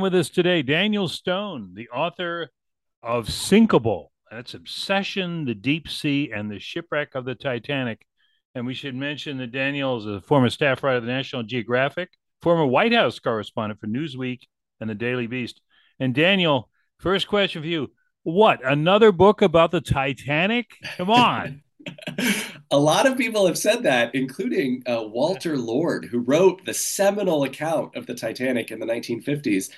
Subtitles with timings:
[0.00, 2.50] With us today, Daniel Stone, the author
[3.00, 4.08] of Sinkable.
[4.28, 8.04] That's Obsession, the Deep Sea, and the Shipwreck of the Titanic.
[8.56, 12.10] And we should mention that Daniel is a former staff writer of the National Geographic,
[12.42, 14.40] former White House correspondent for Newsweek
[14.80, 15.60] and the Daily Beast.
[16.00, 16.68] And Daniel,
[16.98, 17.92] first question for you.
[18.24, 20.72] What, another book about the Titanic?
[20.96, 21.62] Come on.
[22.74, 27.44] a lot of people have said that, including uh, Walter Lord, who wrote the seminal
[27.44, 29.70] account of the Titanic in the 1950s.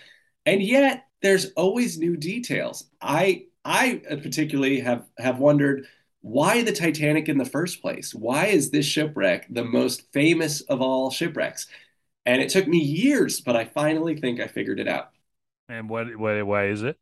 [0.47, 2.85] And yet, there's always new details.
[3.03, 5.87] I I particularly have have wondered
[6.23, 8.15] why the Titanic in the first place.
[8.15, 11.67] Why is this shipwreck the most famous of all shipwrecks?
[12.25, 15.11] And it took me years, but I finally think I figured it out.
[15.69, 16.97] And what, what why is it?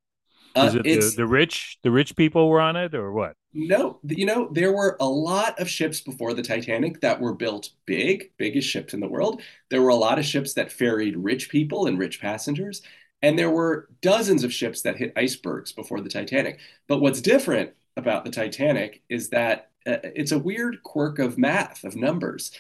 [0.55, 3.37] Uh, it the, the rich the rich people were on it or what?
[3.53, 7.71] No, you know, there were a lot of ships before the Titanic that were built
[7.87, 9.43] big, biggest ships in the world.
[9.71, 12.83] There were a lot of ships that ferried rich people and rich passengers.
[13.23, 16.59] And there were dozens of ships that hit icebergs before the Titanic.
[16.89, 21.85] But what's different about the Titanic is that uh, it's a weird quirk of math,
[21.85, 22.51] of numbers.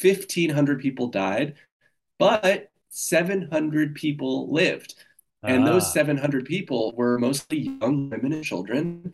[0.00, 1.54] 1,500 people died,
[2.18, 4.94] but 700 people lived.
[5.42, 5.72] And ah.
[5.72, 9.12] those 700 people were mostly young women and children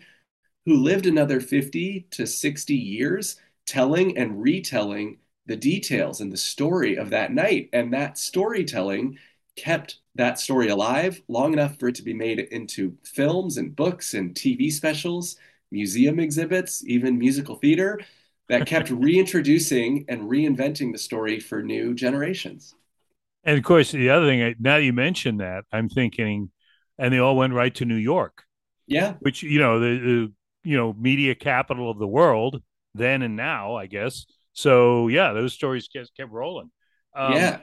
[0.67, 6.97] who lived another 50 to 60 years telling and retelling the details and the story
[6.97, 7.69] of that night.
[7.73, 9.19] And that storytelling
[9.57, 14.15] kept that story alive long enough for it to be made into films and books
[14.15, 15.37] and TV specials,
[15.71, 18.01] museum exhibits, even musical theater
[18.49, 22.75] that kept reintroducing and reinventing the story for new generations.
[23.45, 26.51] And of course, the other thing, now you mentioned that, I'm thinking,
[26.99, 28.43] and they all went right to New York.
[28.87, 29.15] Yeah.
[29.21, 30.33] Which, you know, the, the
[30.65, 32.63] you know media capital of the world
[32.95, 34.25] then and now, I guess.
[34.53, 36.71] So yeah, those stories kept, kept rolling.
[37.15, 37.59] Um, yeah.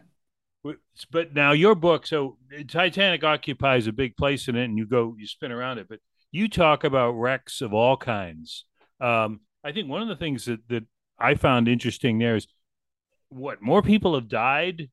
[1.10, 2.38] But now your book, so
[2.68, 5.88] Titanic occupies a big place in it, and you go, you spin around it.
[5.90, 6.00] But
[6.32, 8.66] you talk about wrecks of all kinds.
[9.00, 10.84] Um, I think one of the things that that
[11.18, 12.46] I found interesting there is
[13.30, 14.90] what more people have died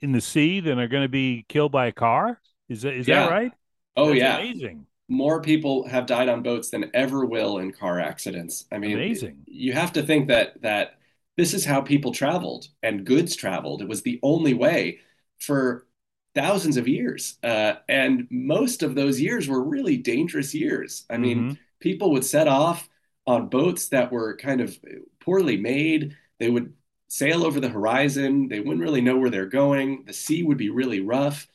[0.00, 2.40] in the sea than are going to be killed by a car.
[2.68, 3.24] Is that is yeah.
[3.24, 3.52] that right?
[3.96, 7.98] Oh That's yeah, amazing more people have died on boats than ever will in car
[7.98, 8.64] accidents.
[8.70, 9.42] I mean, amazing.
[9.46, 11.00] You have to think that that
[11.36, 13.82] this is how people traveled and goods traveled.
[13.82, 15.00] It was the only way
[15.40, 15.86] for
[16.34, 21.04] thousands of years, uh, and most of those years were really dangerous years.
[21.10, 21.54] I mean, mm-hmm.
[21.80, 22.88] people would set off
[23.26, 24.78] on boats that were kind of
[25.18, 26.16] poorly made.
[26.38, 26.72] They would
[27.10, 28.48] sail over the horizon.
[28.48, 30.04] They wouldn't really know where they're going.
[30.06, 31.46] The sea would be really rough,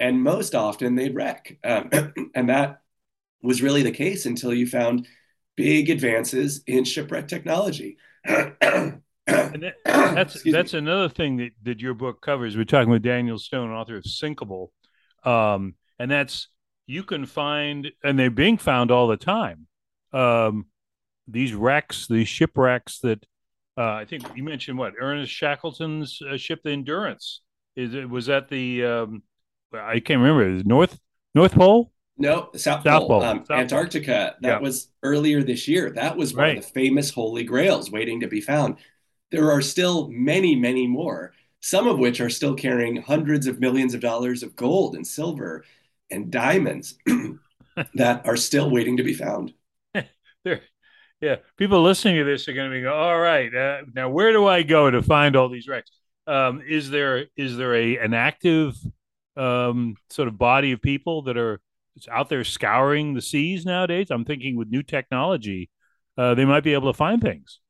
[0.00, 1.58] and most often they'd wreck.
[1.62, 1.90] Um,
[2.34, 2.80] and that
[3.42, 5.06] was really the case until you found
[5.54, 7.98] big advances in shipwreck technology.
[8.24, 12.56] that, that's that's another thing that, that your book covers.
[12.56, 14.68] We're talking with Daniel Stone, author of Sinkable,
[15.24, 16.48] um, and that's
[16.86, 19.66] you can find, and they're being found all the time.
[20.14, 20.66] Um,
[21.28, 23.26] these wrecks, these shipwrecks that
[23.76, 24.78] uh, I think you mentioned.
[24.78, 27.40] What Ernest Shackleton's uh, ship, the Endurance,
[27.76, 29.22] is it was that the um,
[29.72, 30.98] I can't remember North
[31.34, 31.92] North Pole.
[32.18, 33.22] No, South, South Pole, Pole.
[33.22, 34.36] Um, South Antarctica.
[34.42, 34.58] That yeah.
[34.58, 35.90] was earlier this year.
[35.90, 36.58] That was one right.
[36.58, 38.76] of the famous holy grails waiting to be found.
[39.30, 43.94] There are still many, many more, some of which are still carrying hundreds of millions
[43.94, 45.64] of dollars of gold and silver
[46.10, 46.98] and diamonds
[47.94, 49.54] that are still waiting to be found.
[50.44, 50.60] there,
[51.22, 51.36] yeah.
[51.56, 54.46] People listening to this are going to be going, all right, uh, now where do
[54.46, 55.90] I go to find all these wrecks?
[56.26, 58.76] Um, is there is there a an active
[59.36, 61.60] um, sort of body of people that are
[62.10, 64.08] out there scouring the seas nowadays.
[64.10, 65.70] I'm thinking with new technology,
[66.16, 67.60] uh, they might be able to find things.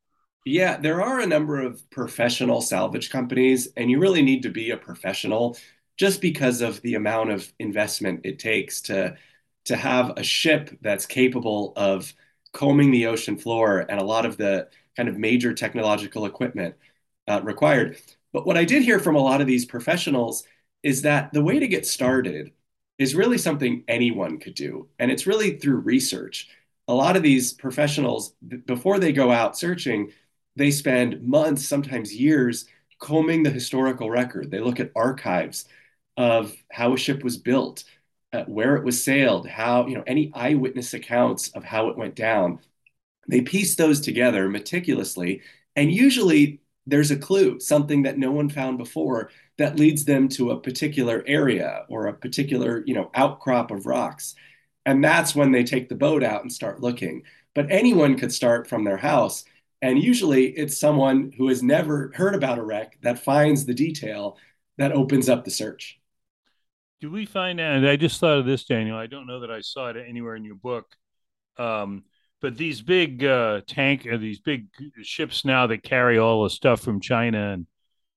[0.44, 4.70] Yeah, there are a number of professional salvage companies, and you really need to be
[4.70, 5.56] a professional
[5.96, 9.16] just because of the amount of investment it takes to
[9.64, 12.12] to have a ship that's capable of
[12.52, 16.74] combing the ocean floor and a lot of the kind of major technological equipment
[17.28, 17.96] uh, required.
[18.32, 20.44] But what I did hear from a lot of these professionals
[20.82, 22.52] is that the way to get started
[22.98, 24.88] is really something anyone could do.
[24.98, 26.48] And it's really through research.
[26.88, 28.34] A lot of these professionals,
[28.66, 30.12] before they go out searching,
[30.56, 32.66] they spend months, sometimes years,
[33.00, 34.50] combing the historical record.
[34.50, 35.66] They look at archives
[36.16, 37.84] of how a ship was built,
[38.32, 42.14] uh, where it was sailed, how, you know, any eyewitness accounts of how it went
[42.14, 42.60] down.
[43.28, 45.42] They piece those together meticulously.
[45.76, 50.50] And usually there's a clue, something that no one found before that leads them to
[50.50, 54.34] a particular area or a particular, you know, outcrop of rocks.
[54.84, 57.22] And that's when they take the boat out and start looking.
[57.54, 59.44] But anyone could start from their house.
[59.80, 64.38] And usually it's someone who has never heard about a wreck that finds the detail
[64.78, 66.00] that opens up the search.
[67.02, 67.74] Do we find out?
[67.74, 68.96] And I just thought of this, Daniel.
[68.96, 70.86] I don't know that I saw it anywhere in your book.
[71.58, 72.04] Um,
[72.40, 74.68] but these big uh, tank, uh, these big
[75.02, 77.66] ships now that carry all the stuff from China and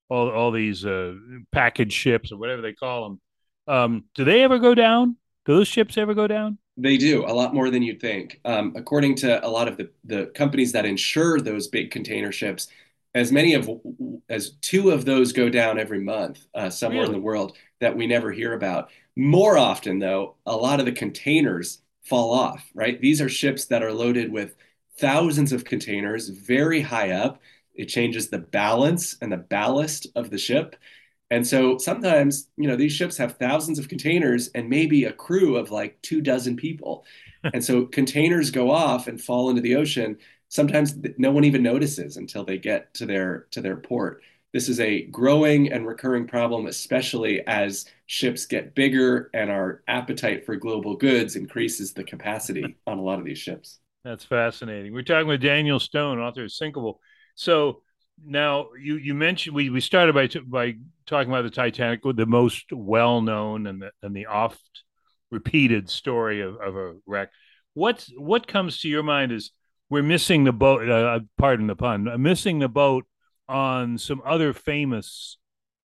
[0.07, 1.15] all all these uh,
[1.51, 3.21] package ships or whatever they call them,
[3.67, 5.17] um, do they ever go down?
[5.45, 6.59] Do those ships ever go down?
[6.77, 8.39] They do a lot more than you'd think.
[8.45, 12.67] Um, according to a lot of the, the companies that insure those big container ships,
[13.15, 13.67] as many of
[14.29, 17.15] as two of those go down every month uh, somewhere really?
[17.15, 18.89] in the world that we never hear about.
[19.15, 22.69] More often, though, a lot of the containers fall off.
[22.73, 24.55] Right, these are ships that are loaded with
[24.97, 27.41] thousands of containers, very high up.
[27.73, 30.75] It changes the balance and the ballast of the ship.
[31.31, 35.57] And so sometimes, you know, these ships have thousands of containers and maybe a crew
[35.57, 37.05] of like two dozen people.
[37.53, 40.17] and so containers go off and fall into the ocean.
[40.49, 44.21] Sometimes no one even notices until they get to their to their port.
[44.55, 50.45] This is a growing and recurring problem, especially as ships get bigger and our appetite
[50.45, 53.79] for global goods increases the capacity on a lot of these ships.
[54.05, 54.93] That's fascinating.
[54.93, 56.99] We're talking with Daniel Stone, author of Sinkable.
[57.35, 57.81] So
[58.25, 62.71] now you you mentioned we we started by by talking about the Titanic, the most
[62.71, 64.83] well known and the and the oft
[65.31, 67.29] repeated story of, of a wreck.
[67.73, 69.51] What what comes to your mind is
[69.89, 70.89] we're missing the boat.
[70.89, 72.07] Uh, pardon the pun.
[72.07, 73.03] Uh, missing the boat
[73.47, 75.37] on some other famous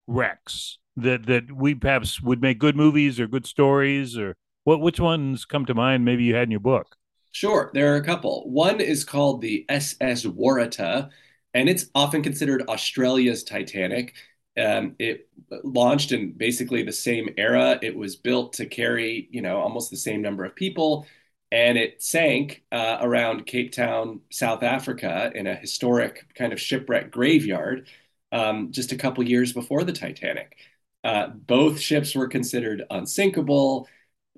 [0.07, 4.99] wrecks that that we perhaps would make good movies or good stories or what which
[4.99, 6.95] ones come to mind maybe you had in your book
[7.31, 11.09] sure there are a couple one is called the ss waratah
[11.57, 14.13] and it's often considered Australia's Titanic.
[14.57, 15.27] Um, it
[15.63, 17.79] launched in basically the same era.
[17.81, 21.07] It was built to carry, you know, almost the same number of people,
[21.51, 27.11] and it sank uh, around Cape Town, South Africa, in a historic kind of shipwreck
[27.11, 27.87] graveyard
[28.31, 30.57] um, just a couple years before the Titanic.
[31.03, 33.87] Uh, both ships were considered unsinkable.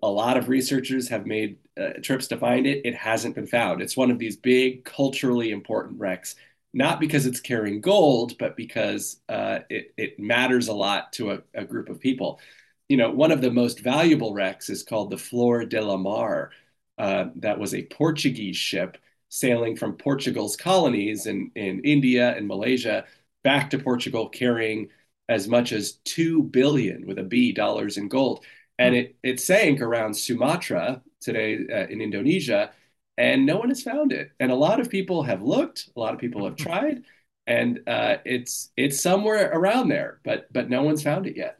[0.03, 2.85] A lot of researchers have made uh, trips to find it.
[2.85, 3.81] It hasn't been found.
[3.81, 6.35] It's one of these big culturally important wrecks
[6.73, 11.39] not because it's carrying gold, but because uh, it, it matters a lot to a,
[11.53, 12.39] a, group of people.
[12.87, 16.51] You know, one of the most valuable wrecks is called the Flor de la Mar.
[16.99, 18.97] Uh, that was a Portuguese ship
[19.29, 23.05] sailing from Portugal's colonies in, in India and Malaysia
[23.43, 24.89] back to Portugal, carrying
[25.29, 28.45] as much as two billion with a B dollars in gold.
[28.77, 32.71] And it, it sank around Sumatra today uh, in Indonesia
[33.19, 34.31] and no one has found it.
[34.39, 37.03] And a lot of people have looked, a lot of people have tried,
[37.47, 41.59] and uh, it's it's somewhere around there, but but no one's found it yet.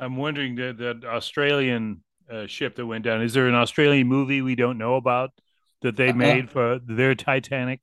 [0.00, 3.22] I'm wondering that that Australian uh, ship that went down.
[3.22, 5.30] Is there an Australian movie we don't know about
[5.82, 7.80] that they uh, made uh, for their Titanic?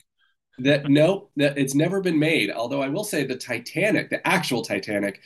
[0.60, 2.52] That no, that it's never been made.
[2.52, 5.22] Although I will say the Titanic, the actual Titanic,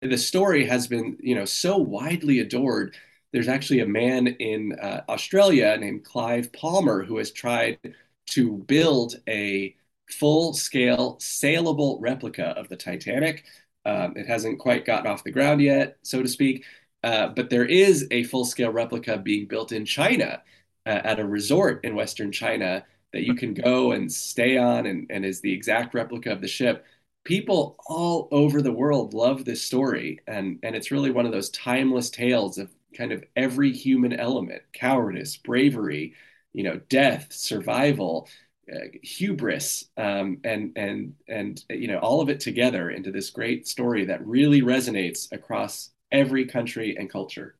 [0.00, 2.96] the story has been you know so widely adored
[3.32, 7.78] there's actually a man in uh, Australia named Clive Palmer who has tried
[8.26, 9.74] to build a
[10.10, 13.44] full scale sailable replica of the Titanic.
[13.84, 16.64] Um, it hasn't quite gotten off the ground yet, so to speak,
[17.02, 20.42] uh, but there is a full scale replica being built in China
[20.86, 25.06] uh, at a resort in Western China that you can go and stay on and,
[25.10, 26.84] and is the exact replica of the ship.
[27.24, 31.50] People all over the world love this story, and, and it's really one of those
[31.50, 36.14] timeless tales of kind of every human element cowardice bravery
[36.52, 38.28] you know death survival
[38.72, 43.66] uh, hubris um, and and and you know all of it together into this great
[43.66, 47.56] story that really resonates across every country and culture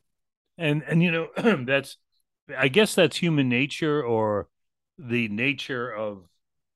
[0.59, 1.29] and and you know
[1.67, 1.97] that's
[2.57, 4.49] i guess that's human nature or
[4.99, 6.25] the nature of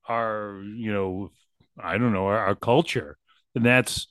[0.09, 1.30] our you know
[1.78, 3.16] i don't know our, our culture
[3.54, 4.09] and that's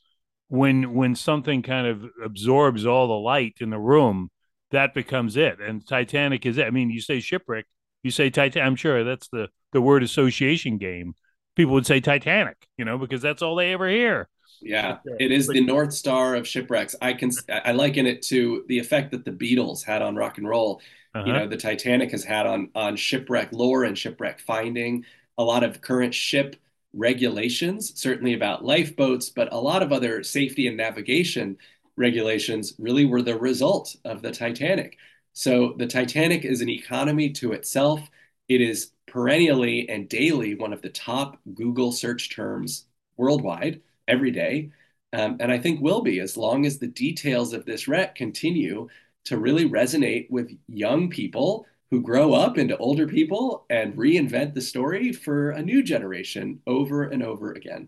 [0.48, 4.30] when when something kind of absorbs all the light in the room
[4.72, 5.60] that becomes it.
[5.60, 6.66] And Titanic is it.
[6.66, 7.66] I mean, you say shipwreck,
[8.04, 8.66] you say Titanic.
[8.66, 11.14] I'm sure that's the the word association game.
[11.56, 14.28] People would say Titanic, you know, because that's all they ever hear.
[14.62, 16.96] Yeah, it is the North Star of shipwrecks.
[17.02, 20.48] I can I liken it to the effect that the Beatles had on rock and
[20.48, 20.82] roll.
[21.14, 21.26] Uh-huh.
[21.26, 25.06] You know, the Titanic has had on on shipwreck lore and shipwreck finding.
[25.38, 26.56] A lot of current ship
[26.94, 31.58] regulations, certainly about lifeboats, but a lot of other safety and navigation
[31.98, 34.98] regulations really were the result of the Titanic.
[35.34, 38.00] So the Titanic is an economy to itself.
[38.48, 42.86] It is perennially and daily one of the top Google search terms
[43.18, 44.72] worldwide every day.
[45.14, 48.88] Um, and I think will be as long as the details of this wreck continue
[49.26, 54.62] to really resonate with young people who grow up into older people and reinvent the
[54.62, 57.88] story for a new generation over and over again.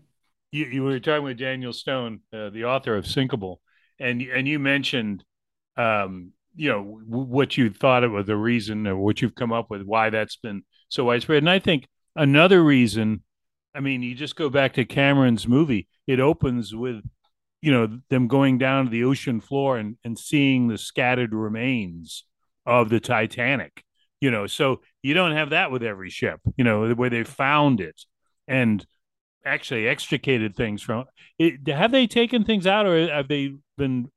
[0.50, 3.56] You, you were talking with Daniel Stone, uh, the author of Sinkable,
[4.00, 5.24] and and you mentioned
[5.76, 9.70] um, you know, what you thought it was the reason or what you've come up
[9.70, 11.42] with, why that's been so widespread.
[11.42, 13.22] And I think another reason,
[13.78, 15.86] I mean, you just go back to Cameron's movie.
[16.08, 17.00] It opens with,
[17.62, 22.24] you know, them going down to the ocean floor and, and seeing the scattered remains
[22.66, 23.84] of the Titanic.
[24.20, 27.22] You know, so you don't have that with every ship, you know, the where they
[27.22, 28.02] found it
[28.48, 28.84] and
[29.44, 31.04] actually extricated things from
[31.38, 31.68] it.
[31.68, 34.10] Have they taken things out or have they been,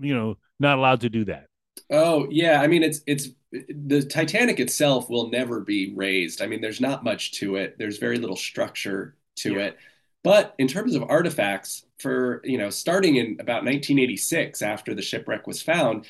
[0.00, 1.46] you know, not allowed to do that?
[1.88, 2.60] Oh, yeah.
[2.60, 3.28] I mean, it's it's
[3.68, 6.42] the Titanic itself will never be raised.
[6.42, 7.76] I mean, there's not much to it.
[7.78, 9.60] There's very little structure to yeah.
[9.60, 9.78] it.
[10.22, 15.46] But in terms of artifacts, for you know, starting in about 1986, after the shipwreck
[15.46, 16.06] was found,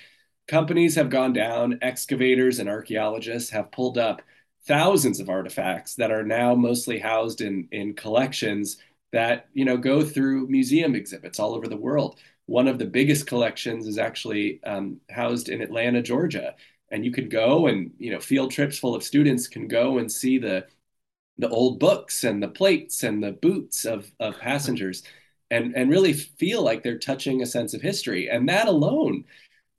[0.48, 1.78] companies have gone down.
[1.82, 4.22] Excavators and archaeologists have pulled up
[4.66, 8.78] thousands of artifacts that are now mostly housed in in collections
[9.12, 12.18] that you know go through museum exhibits all over the world.
[12.46, 16.54] One of the biggest collections is actually um, housed in Atlanta, Georgia,
[16.90, 20.10] and you can go and you know field trips full of students can go and
[20.10, 20.66] see the
[21.38, 25.02] the old books and the plates and the boots of of passengers
[25.50, 28.28] and and really feel like they're touching a sense of history.
[28.28, 29.24] And that alone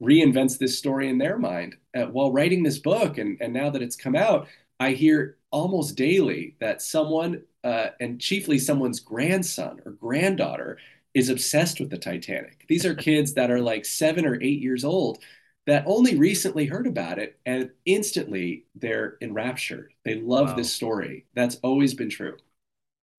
[0.01, 1.75] reinvents this story in their mind.
[1.95, 4.47] Uh, while writing this book and and now that it's come out
[4.79, 10.77] i hear almost daily that someone uh, and chiefly someone's grandson or granddaughter
[11.13, 12.65] is obsessed with the titanic.
[12.67, 15.19] These are kids that are like seven or eight years old
[15.65, 19.93] that only recently heard about it and instantly they're enraptured.
[20.03, 20.55] They love wow.
[20.55, 21.25] this story.
[21.33, 22.37] That's always been true.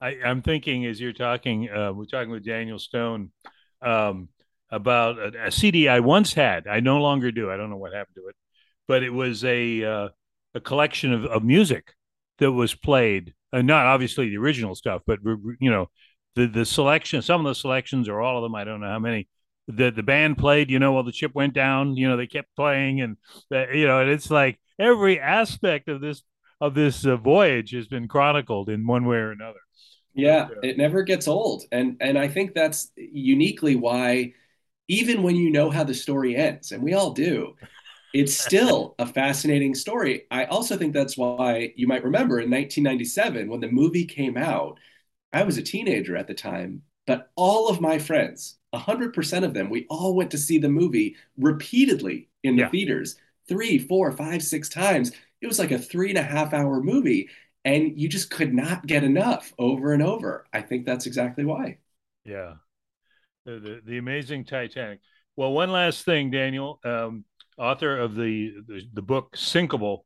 [0.00, 3.33] I, am thinking as you're talking, uh, we're talking with Daniel Stone
[3.83, 4.29] um,
[4.71, 6.67] about a, a, CD I once had.
[6.67, 7.50] I no longer do.
[7.50, 8.37] I don't know what happened to it,
[8.87, 10.09] but it was a uh,
[10.55, 11.95] a collection of, of music
[12.38, 13.35] that was played.
[13.53, 15.88] Uh, not obviously the original stuff, but you know
[16.35, 17.23] the the selection.
[17.23, 19.29] Some of the selections, or all of them, I don't know how many,
[19.68, 22.54] the the band played, you know, while the ship went down, you know, they kept
[22.56, 23.16] playing, and
[23.52, 26.23] uh, you know, and it's like every aspect of this
[26.61, 29.61] of this uh, voyage has been chronicled in one way or another.
[30.14, 34.32] Yeah, it never gets old, and and I think that's uniquely why,
[34.88, 37.56] even when you know how the story ends, and we all do,
[38.12, 40.25] it's still a fascinating story.
[40.30, 44.78] I also think that's why you might remember in 1997 when the movie came out.
[45.32, 49.71] I was a teenager at the time, but all of my friends 100% of them,
[49.71, 52.69] we all went to see the movie repeatedly in the yeah.
[52.69, 53.17] theaters
[53.49, 55.13] three, four, five, six times.
[55.41, 57.29] It was like a three and a half hour movie,
[57.65, 60.47] and you just could not get enough over and over.
[60.53, 61.79] I think that's exactly why.
[62.25, 62.55] Yeah.
[63.45, 65.01] The, the, the amazing Titanic.
[65.37, 67.25] Well, one last thing, Daniel, um,
[67.59, 70.01] author of the, the, the book Sinkable,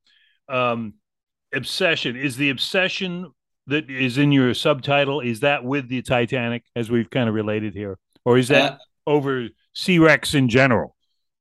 [0.48, 0.94] um,
[1.54, 3.32] obsession is the obsession
[3.70, 5.20] that is in your subtitle.
[5.20, 7.98] Is that with the Titanic, as we've kind of related here?
[8.24, 10.96] or is that uh, over sea wrecks in general?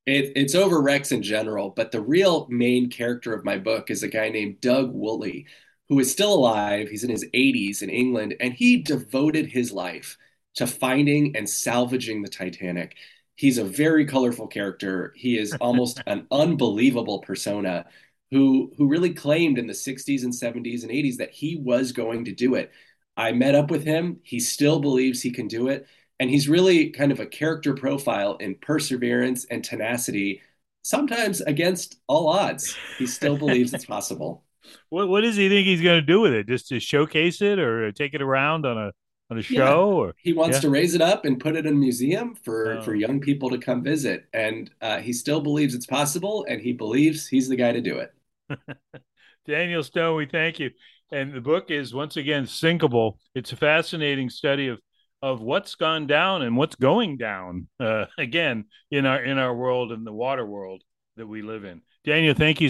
[0.06, 4.02] It, it's over wrecks in general, but the real main character of my book is
[4.02, 5.46] a guy named Doug Woolley,
[5.88, 6.88] who is still alive.
[6.88, 10.16] He's in his 80s in England, and he devoted his life
[10.54, 12.96] to finding and salvaging the Titanic.
[13.36, 15.12] He's a very colorful character.
[15.16, 17.86] He is almost an unbelievable persona
[18.30, 22.24] who who really claimed in the 60s and 70s and 80s that he was going
[22.26, 22.70] to do it.
[23.16, 24.20] I met up with him.
[24.22, 25.86] He still believes he can do it
[26.20, 30.42] and he's really kind of a character profile in perseverance and tenacity,
[30.82, 32.76] sometimes against all odds.
[32.98, 34.44] He still believes it's possible.
[34.90, 36.46] What what does he think he's going to do with it?
[36.46, 38.92] Just to showcase it or take it around on a
[39.28, 39.54] on a show?
[39.54, 39.74] Yeah.
[39.74, 40.60] Or he wants yeah.
[40.60, 42.82] to raise it up and put it in a museum for oh.
[42.82, 44.26] for young people to come visit.
[44.32, 47.98] And uh, he still believes it's possible, and he believes he's the guy to do
[47.98, 48.14] it.
[49.46, 50.70] Daniel Stone, we thank you.
[51.12, 53.14] And the book is once again sinkable.
[53.34, 54.78] It's a fascinating study of
[55.22, 59.92] of what's gone down and what's going down uh, again in our in our world
[59.92, 60.82] in the water world
[61.16, 61.82] that we live in.
[62.04, 62.68] Daniel, thank you.